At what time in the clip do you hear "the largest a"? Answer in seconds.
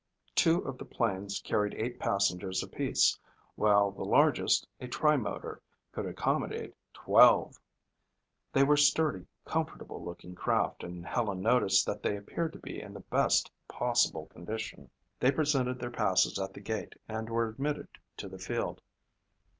3.91-4.87